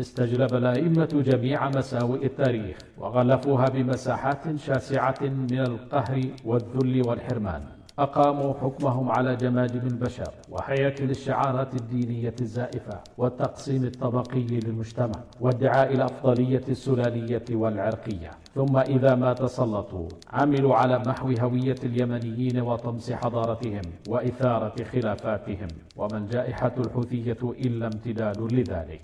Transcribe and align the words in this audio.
استجلب 0.00 0.54
الأئمة 0.54 1.22
جميع 1.26 1.68
مساوئ 1.68 2.26
التاريخ 2.26 2.76
وغلفوها 2.98 3.68
بمساحات 3.68 4.56
شاسعة 4.56 5.18
من 5.22 5.58
القهر 5.58 6.20
والذل 6.44 7.08
والحرمان. 7.08 7.62
أقاموا 7.98 8.54
حكمهم 8.54 9.10
على 9.10 9.36
جماجم 9.36 9.86
البشر 9.86 10.32
وهياكل 10.50 11.10
الشعارات 11.10 11.74
الدينية 11.74 12.34
الزائفة 12.40 13.00
والتقسيم 13.18 13.84
الطبقي 13.84 14.46
للمجتمع 14.46 15.20
وادعاء 15.40 15.92
الأفضلية 15.92 16.62
السلالية 16.68 17.44
والعرقية. 17.50 18.30
ثم 18.54 18.76
إذا 18.76 19.14
ما 19.14 19.32
تسلطوا 19.32 20.08
عملوا 20.30 20.74
على 20.74 20.98
محو 21.06 21.34
هوية 21.40 21.76
اليمنيين 21.84 22.60
وطمس 22.60 23.12
حضارتهم 23.12 23.82
وإثارة 24.08 24.84
خلافاتهم. 24.84 25.68
وما 25.96 26.18
الجائحة 26.18 26.72
الحوثية 26.78 27.38
إلا 27.42 27.86
امتداد 27.86 28.52
لذلك. 28.52 29.00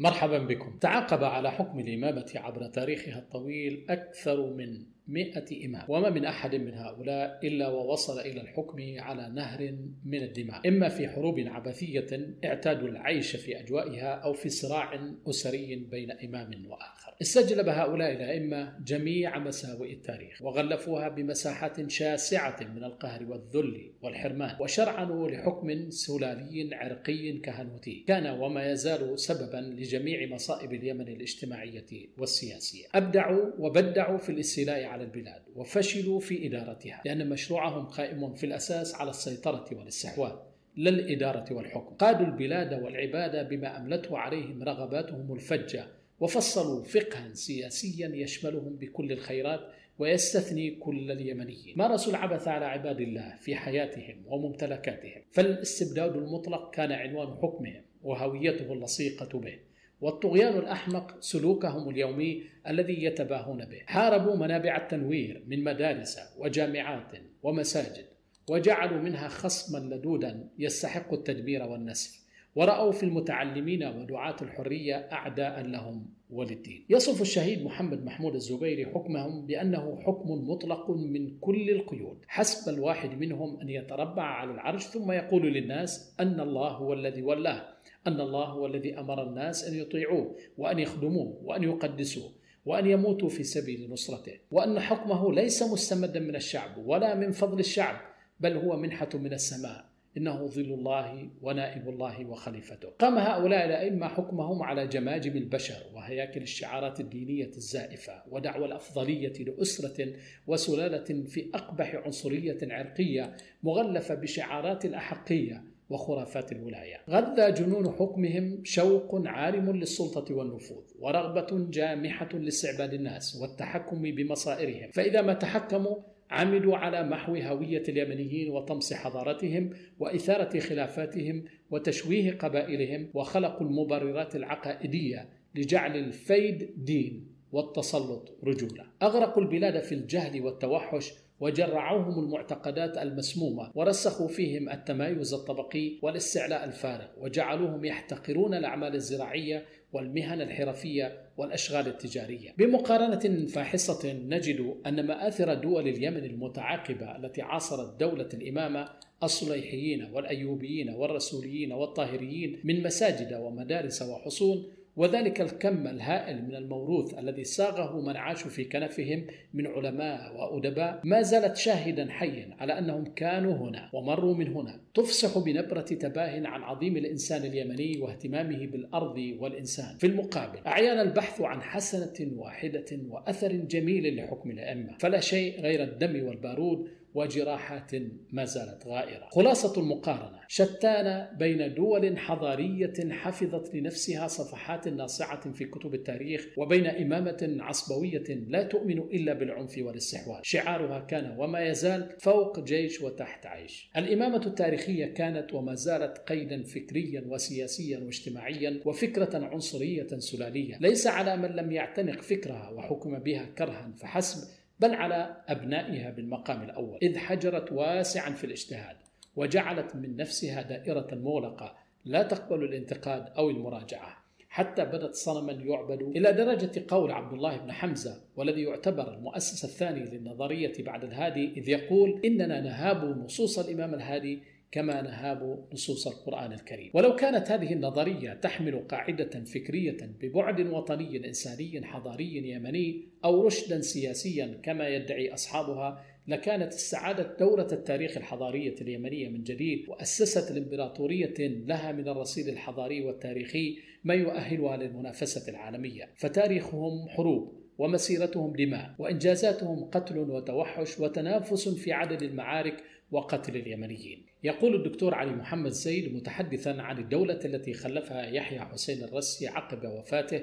مرحبا 0.00 0.38
بكم. 0.38 0.78
تعاقب 0.78 1.24
على 1.24 1.50
حكم 1.50 1.80
الإمامة 1.80 2.32
عبر 2.36 2.66
تاريخها 2.66 3.18
الطويل 3.18 3.86
أكثر 3.90 4.46
من 4.54 4.86
مئة 5.10 5.66
إمام. 5.66 5.84
وما 5.88 6.10
من 6.10 6.24
أحد 6.24 6.54
من 6.54 6.74
هؤلاء 6.74 7.40
إلا 7.46 7.68
ووصل 7.68 8.20
إلى 8.20 8.40
الحكم 8.40 8.76
على 8.98 9.30
نهر 9.34 9.76
من 10.04 10.22
الدماء. 10.22 10.68
إما 10.68 10.88
في 10.88 11.08
حروب 11.08 11.40
عبثية 11.40 12.06
اعتادوا 12.44 12.88
العيش 12.88 13.36
في 13.36 13.60
أجوائها 13.60 14.14
أو 14.14 14.32
في 14.32 14.48
صراع 14.48 15.10
أسري 15.28 15.76
بين 15.76 16.10
إمام 16.10 16.50
وآخر. 16.66 17.14
استجلب 17.22 17.68
هؤلاء 17.68 18.12
الأئمة 18.12 18.78
جميع 18.84 19.38
مساوئ 19.38 19.92
التاريخ 19.92 20.42
وغلفوها 20.42 21.08
بمساحات 21.08 21.90
شاسعة 21.90 22.56
من 22.74 22.84
القهر 22.84 23.24
والذل 23.24 23.92
والحرمان 24.02 24.56
وشرعنوا 24.60 25.30
لحكم 25.30 25.90
سلالي 25.90 26.74
عرقي 26.74 27.38
كهنوتي. 27.38 28.04
كان 28.08 28.26
وما 28.26 28.72
يزال 28.72 29.20
سببا 29.20 29.56
لجميع 29.56 30.28
مصائب 30.28 30.72
اليمن 30.72 31.08
الاجتماعية 31.08 32.08
والسياسية. 32.18 32.86
أبدعوا 32.94 33.50
وبدعوا 33.58 34.18
في 34.18 34.32
الاستيلاء 34.32 34.84
على 34.84 34.99
البلاد 35.02 35.42
وفشلوا 35.56 36.20
في 36.20 36.46
إدارتها 36.46 37.02
لأن 37.04 37.28
مشروعهم 37.28 37.86
قائم 37.86 38.34
في 38.34 38.46
الأساس 38.46 38.94
على 38.94 39.10
السيطرة 39.10 39.66
والاستحواذ 39.72 40.32
لا 40.76 40.90
الإدارة 40.90 41.54
والحكم. 41.54 41.94
قادوا 41.94 42.26
البلاد 42.26 42.82
والعباد 42.82 43.48
بما 43.48 43.76
أملته 43.78 44.18
عليهم 44.18 44.62
رغباتهم 44.62 45.32
الفجة 45.34 45.86
وفصلوا 46.20 46.84
فقها 46.84 47.34
سياسيا 47.34 48.08
يشملهم 48.14 48.76
بكل 48.76 49.12
الخيرات 49.12 49.60
ويستثني 49.98 50.70
كل 50.70 51.10
اليمنيين. 51.10 51.74
مارسوا 51.76 52.12
العبث 52.12 52.48
على 52.48 52.64
عباد 52.64 53.00
الله 53.00 53.36
في 53.40 53.56
حياتهم 53.56 54.22
وممتلكاتهم. 54.26 55.22
فالإستبداد 55.32 56.16
المطلق 56.16 56.74
كان 56.74 56.92
عنوان 56.92 57.28
حكمهم 57.42 57.82
وهويته 58.02 58.72
اللصيقة 58.72 59.38
به. 59.38 59.58
والطغيان 60.00 60.58
الأحمق 60.58 61.20
سلوكهم 61.20 61.88
اليومي 61.90 62.42
الذي 62.68 63.04
يتباهون 63.04 63.64
به. 63.64 63.80
حاربوا 63.86 64.36
منابع 64.36 64.76
التنوير 64.76 65.42
من 65.46 65.64
مدارس 65.64 66.18
وجامعات 66.38 67.12
ومساجد 67.42 68.04
وجعلوا 68.48 68.98
منها 68.98 69.28
خصما 69.28 69.94
لدودا 69.94 70.48
يستحق 70.58 71.12
التدمير 71.12 71.62
والنسف 71.62 72.20
ورأوا 72.56 72.92
في 72.92 73.02
المتعلمين 73.02 73.84
ودعاة 73.84 74.36
الحرية 74.42 74.96
أعداء 74.96 75.62
لهم 75.62 76.06
وللدين. 76.30 76.84
يصف 76.90 77.20
الشهيد 77.22 77.64
محمد 77.64 78.04
محمود 78.04 78.34
الزبيري 78.34 78.86
حكمهم 78.86 79.46
بأنه 79.46 79.98
حكم 80.00 80.30
مطلق 80.30 80.90
من 80.90 81.38
كل 81.40 81.70
القيود. 81.70 82.18
حسب 82.28 82.74
الواحد 82.74 83.18
منهم 83.18 83.60
أن 83.60 83.68
يتربع 83.68 84.22
على 84.22 84.50
العرش 84.50 84.86
ثم 84.86 85.12
يقول 85.12 85.52
للناس 85.52 86.14
أن 86.20 86.40
الله 86.40 86.68
هو 86.68 86.92
الذي 86.92 87.22
ولاه. 87.22 87.68
أن 88.06 88.20
الله 88.20 88.44
هو 88.44 88.66
الذي 88.66 88.98
أمر 88.98 89.22
الناس 89.22 89.64
أن 89.64 89.74
يطيعوه 89.74 90.36
وأن 90.58 90.78
يخدموه 90.78 91.40
وأن 91.44 91.62
يقدسوه 91.62 92.32
وأن 92.66 92.86
يموتوا 92.86 93.28
في 93.28 93.42
سبيل 93.44 93.90
نصرته 93.90 94.38
وأن 94.50 94.80
حكمه 94.80 95.32
ليس 95.32 95.62
مستمدا 95.62 96.20
من 96.20 96.36
الشعب 96.36 96.86
ولا 96.86 97.14
من 97.14 97.32
فضل 97.32 97.60
الشعب 97.60 98.00
بل 98.40 98.56
هو 98.56 98.76
منحة 98.76 99.08
من 99.14 99.32
السماء. 99.32 99.90
إنه 100.16 100.46
ظل 100.46 100.60
الله 100.60 101.30
ونائب 101.42 101.88
الله 101.88 102.26
وخليفته. 102.26 102.88
قام 102.98 103.18
هؤلاء 103.18 103.66
الأئمة 103.66 104.08
حكمهم 104.08 104.62
على 104.62 104.86
جماجم 104.86 105.36
البشر 105.36 105.82
وهياكل 105.94 106.42
الشعارات 106.42 107.00
الدينية 107.00 107.50
الزائفة 107.56 108.22
ودعوى 108.30 108.66
الأفضلية 108.66 109.44
لأسرة 109.44 110.12
وسلالة 110.46 111.24
في 111.26 111.50
أقبح 111.54 111.94
عنصرية 111.94 112.58
عرقية 112.62 113.36
مغلفة 113.62 114.14
بشعارات 114.14 114.84
الأحقية 114.84 115.64
وخرافات 115.90 116.52
الولاية. 116.52 116.96
غذى 117.10 117.52
جنون 117.52 117.92
حكمهم 117.92 118.60
شوق 118.64 119.26
عارم 119.26 119.70
للسلطة 119.70 120.34
والنفوذ، 120.34 120.84
ورغبة 120.98 121.70
جامحة 121.70 122.28
لاستعباد 122.32 122.94
الناس 122.94 123.36
والتحكم 123.36 124.02
بمصائرهم، 124.02 124.90
فإذا 124.90 125.22
ما 125.22 125.34
تحكموا 125.34 125.96
عملوا 126.30 126.76
على 126.76 127.08
محو 127.08 127.36
هوية 127.36 127.82
اليمنيين 127.88 128.50
وطمس 128.50 128.92
حضارتهم 128.92 129.70
وإثارة 129.98 130.58
خلافاتهم 130.58 131.44
وتشويه 131.70 132.38
قبائلهم 132.38 133.10
وخلقوا 133.14 133.66
المبررات 133.66 134.36
العقائدية 134.36 135.28
لجعل 135.54 135.96
الفيد 135.96 136.70
دين 136.76 137.26
والتسلط 137.52 138.38
رجوله. 138.44 138.84
أغرقوا 139.02 139.42
البلاد 139.42 139.82
في 139.82 139.94
الجهل 139.94 140.40
والتوحش 140.40 141.12
وجرعوهم 141.40 142.24
المعتقدات 142.24 142.98
المسمومة 142.98 143.70
ورسخوا 143.74 144.28
فيهم 144.28 144.68
التمايز 144.68 145.34
الطبقي 145.34 145.98
والاستعلاء 146.02 146.64
الفارغ 146.64 147.06
وجعلوهم 147.18 147.84
يحتقرون 147.84 148.54
الأعمال 148.54 148.94
الزراعية 148.94 149.64
والمهن 149.92 150.40
الحرفية 150.40 151.20
والأشغال 151.36 151.86
التجارية. 151.86 152.54
بمقارنة 152.58 153.46
فاحصة 153.46 154.12
نجد 154.12 154.74
أن 154.86 155.06
مآثر 155.06 155.54
دول 155.54 155.88
اليمن 155.88 156.24
المتعاقبة 156.24 157.16
التي 157.16 157.42
عاصرت 157.42 158.00
دولة 158.00 158.28
الإمامة 158.34 158.88
الصليحيين 159.22 160.04
والأيوبيين 160.12 160.90
والرسوليين 160.90 161.72
والطاهريين 161.72 162.60
من 162.64 162.82
مساجد 162.82 163.34
ومدارس 163.34 164.02
وحصون 164.02 164.72
وذلك 165.00 165.40
الكم 165.40 165.86
الهائل 165.86 166.44
من 166.44 166.54
الموروث 166.54 167.18
الذي 167.18 167.44
ساغه 167.44 168.00
من 168.00 168.16
عاشوا 168.16 168.50
في 168.50 168.64
كنفهم 168.64 169.26
من 169.54 169.66
علماء 169.66 170.36
وأدباء 170.36 171.00
ما 171.04 171.22
زالت 171.22 171.56
شاهدا 171.56 172.10
حيا 172.10 172.56
على 172.58 172.78
أنهم 172.78 173.04
كانوا 173.04 173.56
هنا 173.56 173.90
ومروا 173.92 174.34
من 174.34 174.52
هنا. 174.52 174.80
تفصح 174.94 175.38
بنبرة 175.38 175.80
تباه 175.80 176.46
عن 176.48 176.62
عظيم 176.62 176.96
الإنسان 176.96 177.44
اليمني 177.44 177.98
واهتمامه 178.00 178.66
بالأرض 178.66 179.36
والإنسان. 179.38 179.96
في 179.98 180.06
المقابل 180.06 180.58
أعيان 180.66 181.00
البحث 181.00 181.40
عن 181.40 181.62
حسنة 181.62 182.32
واحدة 182.36 182.98
وأثر 183.08 183.52
جميل 183.52 184.16
لحكم 184.16 184.50
الأئمة. 184.50 184.98
فلا 184.98 185.20
شيء 185.20 185.60
غير 185.60 185.82
الدم 185.82 186.26
والبارود 186.26 186.88
وجراحات 187.14 187.90
ما 188.32 188.44
زالت 188.44 188.86
غائرة. 188.86 189.28
خلاصة 189.30 189.80
المقارنة 189.80 190.40
شتان 190.48 191.36
بين 191.38 191.74
دول 191.74 192.18
حضارية 192.18 193.10
حفظت 193.10 193.74
لنفسها 193.74 194.26
صفحات 194.26 194.88
ناصعة 194.88 195.52
في 195.52 195.64
كتب 195.64 195.94
التاريخ 195.94 196.46
وبين 196.56 196.86
إمامة 196.86 197.56
عصبوية 197.60 198.24
لا 198.48 198.62
تؤمن 198.62 198.98
إلا 198.98 199.32
بالعنف 199.32 199.78
والاستحواذ. 199.78 200.40
شعارها 200.42 201.00
كان 201.00 201.36
وما 201.38 201.60
يزال 201.60 202.16
فوق 202.18 202.60
جيش 202.60 203.00
وتحت 203.02 203.46
عيش. 203.46 203.90
الإمامة 203.96 204.46
التاريخية 204.46 205.06
كانت 205.06 205.54
وما 205.54 205.74
زالت 205.74 206.18
قيدا 206.18 206.62
فكريا 206.62 207.24
وسياسيا 207.26 207.98
واجتماعيا 207.98 208.80
وفكرة 208.86 209.44
عنصرية 209.46 210.08
سلالية، 210.18 210.78
ليس 210.80 211.06
على 211.06 211.36
من 211.36 211.48
لم 211.48 211.72
يعتنق 211.72 212.22
فكرها 212.22 212.70
وحكم 212.70 213.18
بها 213.18 213.46
كرها 213.58 213.92
فحسب 213.98 214.59
بل 214.80 214.94
على 214.94 215.36
أبنائها 215.48 216.10
بالمقام 216.10 216.62
الأول. 216.62 216.98
إذ 217.02 217.18
حجرت 217.18 217.72
واسعا 217.72 218.30
في 218.30 218.44
الاجتهاد 218.44 218.96
وجعلت 219.36 219.96
من 219.96 220.16
نفسها 220.16 220.62
دائرة 220.62 221.08
مغلقة 221.14 221.76
لا 222.04 222.22
تقبل 222.22 222.64
الانتقاد 222.64 223.26
أو 223.38 223.50
المراجعة 223.50 224.20
حتى 224.48 224.84
بدت 224.84 225.14
صنما 225.14 225.52
يعبد 225.52 226.02
إلى 226.02 226.32
درجة 226.32 226.84
قول 226.88 227.10
عبد 227.10 227.32
الله 227.32 227.56
بن 227.56 227.72
حمزة 227.72 228.20
والذي 228.36 228.62
يعتبر 228.62 229.14
المؤسس 229.14 229.64
الثاني 229.64 230.04
للنظرية 230.04 230.72
بعد 230.78 231.04
الهادي 231.04 231.52
إذ 231.56 231.68
يقول 231.68 232.20
إننا 232.24 232.60
نهاب 232.60 233.04
نصوص 233.04 233.58
الإمام 233.58 233.94
الهادي 233.94 234.42
كما 234.72 235.02
نهاب 235.02 235.64
نصوص 235.72 236.06
القرآن 236.06 236.52
الكريم. 236.52 236.90
ولو 236.94 237.16
كانت 237.16 237.50
هذه 237.50 237.72
النظرية 237.72 238.34
تحمل 238.34 238.78
قاعدة 238.88 239.44
فكرية 239.44 239.96
ببعد 240.20 240.60
وطني 240.60 241.28
إنساني 241.28 241.86
حضاري 241.86 242.50
يمني 242.50 243.08
أو 243.24 243.46
رشدا 243.46 243.80
سياسيا 243.80 244.60
كما 244.62 244.88
يدعي 244.88 245.34
أصحابها 245.34 246.04
لكانت 246.28 246.72
السعادة 246.72 247.36
دورة 247.40 247.68
التاريخ 247.72 248.16
الحضارية 248.16 248.74
اليمنية 248.80 249.28
من 249.28 249.42
جديد 249.42 249.88
وأسست 249.88 250.50
الإمبراطورية 250.50 251.34
لها 251.38 251.92
من 251.92 252.08
الرصيد 252.08 252.48
الحضاري 252.48 253.04
والتاريخي 253.04 253.78
ما 254.04 254.14
يؤهلها 254.14 254.76
للمنافسة 254.76 255.50
العالمية. 255.50 256.08
فتاريخهم 256.16 257.08
حروب 257.08 257.60
ومسيرتهم 257.78 258.52
دماء 258.52 258.94
وإنجازاتهم 258.98 259.84
قتل 259.84 260.18
وتوحش 260.18 261.00
وتنافس 261.00 261.68
في 261.68 261.92
عدد 261.92 262.22
المعارك 262.22 262.84
وقتل 263.10 263.56
اليمنيين. 263.56 264.26
يقول 264.44 264.74
الدكتور 264.74 265.14
علي 265.14 265.30
محمد 265.30 265.70
زيد 265.70 266.14
متحدثا 266.14 266.70
عن 266.70 266.98
الدولة 266.98 267.40
التي 267.44 267.74
خلفها 267.74 268.26
يحيى 268.26 268.60
حسين 268.60 269.04
الرسي 269.04 269.48
عقب 269.48 269.84
وفاته 269.84 270.42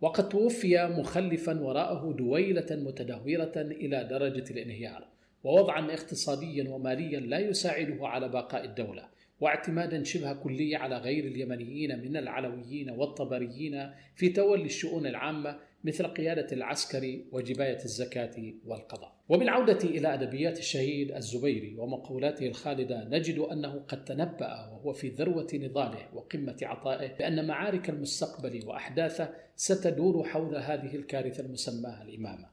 وقد 0.00 0.28
توفي 0.28 0.86
مخلفا 0.86 1.60
وراءه 1.60 2.12
دويلة 2.12 2.66
متدهورة 2.70 3.52
إلى 3.56 4.04
درجة 4.10 4.50
الانهيار 4.50 5.08
ووضعا 5.44 5.92
اقتصاديا 5.92 6.68
وماليا 6.68 7.20
لا 7.20 7.38
يساعده 7.38 8.08
على 8.08 8.28
بقاء 8.28 8.64
الدولة 8.64 9.08
واعتمادا 9.40 10.04
شبه 10.04 10.32
كلي 10.32 10.76
على 10.76 10.98
غير 10.98 11.24
اليمنيين 11.24 12.00
من 12.02 12.16
العلويين 12.16 12.90
والطبريين 12.90 13.90
في 14.14 14.28
تولي 14.28 14.64
الشؤون 14.64 15.06
العامة 15.06 15.58
مثل 15.84 16.06
قيادة 16.06 16.46
العسكر 16.52 17.18
وجباية 17.32 17.84
الزكاة 17.84 18.52
والقضاء. 18.66 19.12
وبالعودة 19.28 19.78
إلى 19.84 20.14
أدبيات 20.14 20.58
الشهيد 20.58 21.12
الزبيري 21.12 21.76
ومقولاته 21.78 22.46
الخالدة 22.46 23.04
نجد 23.04 23.38
أنه 23.38 23.84
قد 23.88 24.04
تنبأ 24.04 24.70
وهو 24.72 24.92
في 24.92 25.08
ذروة 25.08 25.48
نضاله 25.54 26.08
وقمة 26.14 26.56
عطائه 26.62 27.16
بأن 27.18 27.46
معارك 27.46 27.90
المستقبل 27.90 28.62
وأحداثه 28.66 29.34
ستدور 29.56 30.24
حول 30.24 30.56
هذه 30.56 30.96
الكارثة 30.96 31.42
المسماة 31.42 32.02
الإمامة. 32.02 32.46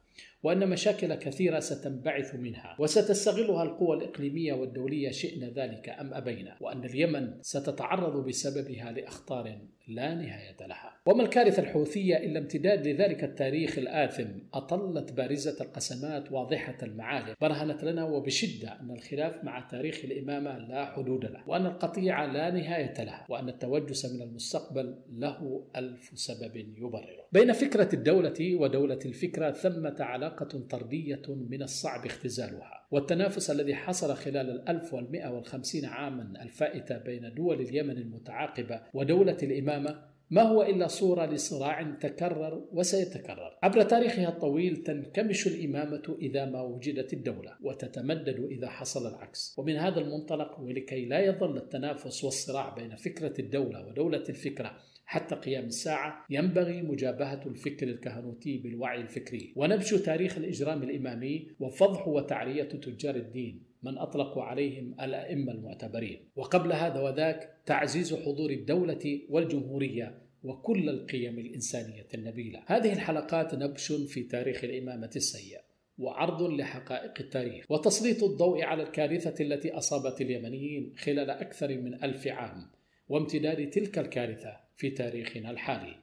وأن 0.43 0.69
مشاكل 0.69 1.15
كثيرة 1.15 1.59
ستنبعث 1.59 2.35
منها 2.35 2.75
وستستغلها 2.79 3.63
القوى 3.63 3.97
الإقليمية 3.97 4.53
والدولية 4.53 5.11
شئنا 5.11 5.49
ذلك 5.49 5.89
أم 5.89 6.13
أبينا 6.13 6.57
وأن 6.61 6.83
اليمن 6.85 7.33
ستتعرض 7.41 8.27
بسببها 8.27 8.91
لأخطار 8.91 9.57
لا 9.87 10.15
نهاية 10.15 10.67
لها. 10.67 10.93
وما 11.05 11.23
الكارثة 11.23 11.61
الحوثية 11.61 12.17
إلا 12.17 12.39
امتداد 12.39 12.87
لذلك 12.87 13.23
التاريخ 13.23 13.77
الآثم 13.77 14.27
أطلت 14.53 15.11
بارزة 15.11 15.65
القسمات 15.65 16.31
واضحة 16.31 16.77
المعالم 16.83 17.35
برهنت 17.41 17.83
لنا 17.83 18.03
وبشدة 18.03 18.79
أن 18.81 18.91
الخلاف 18.91 19.43
مع 19.43 19.67
تاريخ 19.67 20.01
الإمامة 20.03 20.57
لا 20.57 20.85
حدود 20.85 21.25
له 21.25 21.43
وأن 21.47 21.65
القطيعة 21.65 22.25
لا 22.25 22.51
نهاية 22.51 23.03
لها 23.03 23.25
وأن 23.29 23.49
التوجس 23.49 24.05
من 24.05 24.21
المستقبل 24.21 24.95
له 25.09 25.67
ألف 25.75 26.11
سبب 26.13 26.55
يبرره. 26.55 27.27
بين 27.31 27.53
فكرة 27.53 27.95
الدولة 27.95 28.55
ودولة 28.55 28.99
الفكرة 29.05 29.51
ثمة 29.51 29.95
علاقة 30.27 30.59
طردية 30.69 31.21
من 31.27 31.61
الصعب 31.61 32.05
اختزالها. 32.05 32.87
والتنافس 32.91 33.51
الذي 33.51 33.75
حصل 33.75 34.15
خلال 34.15 34.49
الألف 34.49 34.93
والمئة 34.93 35.29
والخمسين 35.29 35.85
عاما 35.85 36.43
الفائتة 36.43 36.97
بين 36.97 37.33
دول 37.33 37.61
اليمن 37.61 37.97
المتعاقبة 37.97 38.81
ودولة 38.93 39.37
الإمامة 39.43 40.17
ما 40.29 40.41
هو 40.41 40.63
إلا 40.63 40.87
صورة 40.87 41.25
لصراع 41.25 41.91
تكرر 41.91 42.65
وسيتكرر. 42.71 43.57
عبر 43.63 43.83
تاريخها 43.83 44.29
الطويل 44.29 44.77
تنكمش 44.83 45.47
الإمامة 45.47 46.17
إذا 46.21 46.45
ما 46.45 46.61
وجدت 46.61 47.13
الدولة 47.13 47.53
وتتمدد 47.63 48.39
إذا 48.51 48.69
حصل 48.69 49.07
العكس. 49.07 49.55
ومن 49.57 49.75
هذا 49.75 49.99
المنطلق 49.99 50.59
ولكي 50.59 51.05
لا 51.05 51.19
يظل 51.19 51.57
التنافس 51.57 52.23
والصراع 52.23 52.75
بين 52.75 52.95
فكرة 52.95 53.41
الدولة 53.41 53.87
ودولة 53.87 54.23
الفكرة 54.29 54.77
حتى 55.09 55.35
قيام 55.35 55.65
الساعة 55.65 56.25
ينبغي 56.29 56.81
مجابهة 56.81 57.41
الفكر 57.45 57.87
الكهنوتي 57.87 58.57
بالوعي 58.57 59.01
الفكري. 59.01 59.53
ونبش 59.55 59.89
تاريخ 59.89 60.37
الإجرام 60.37 60.83
الإمامي 60.83 61.47
وفضح 61.59 62.07
وتعرية 62.07 62.63
تجار 62.63 63.15
الدين 63.15 63.63
من 63.83 63.97
أطلقوا 63.97 64.43
عليهم 64.43 64.95
الأئمة 65.01 65.51
المعتبرين. 65.51 66.19
وقبل 66.35 66.73
هذا 66.73 67.01
وذاك 67.01 67.57
تعزيز 67.65 68.13
حضور 68.13 68.49
الدولة 68.49 69.21
والجمهورية 69.29 70.21
وكل 70.43 70.89
القيم 70.89 71.39
الإنسانية 71.39 72.07
النبيلة. 72.13 72.63
هذه 72.65 72.93
الحلقات 72.93 73.55
نبش 73.55 73.91
في 73.91 74.23
تاريخ 74.23 74.63
الإمامة 74.63 75.11
السيئة 75.15 75.67
وعرض 75.97 76.41
لحقائق 76.41 77.13
التاريخ 77.19 77.65
وتسليط 77.69 78.23
الضوء 78.23 78.63
على 78.63 78.83
الكارثة 78.83 79.43
التي 79.43 79.71
أصابت 79.71 80.21
اليمنيين 80.21 80.93
خلال 80.97 81.29
أكثر 81.29 81.67
من 81.77 82.03
ألف 82.03 82.27
عام. 82.27 82.76
وامتداد 83.09 83.69
تلك 83.69 83.99
الكارثة 83.99 84.57
في 84.77 84.89
تاريخنا 84.89 85.51
الحالي. 85.51 85.95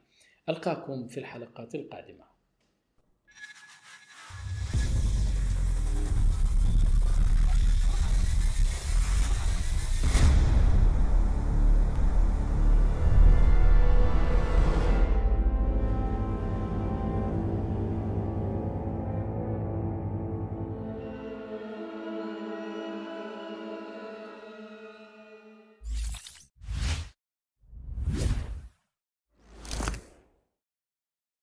ألقاكم 0.48 1.08
في 1.08 1.20
الحلقات 1.20 1.74
القادمة. 1.74 2.33